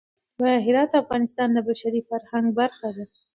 [0.37, 3.05] جواهرات د افغانستان د بشري فرهنګ برخه ده.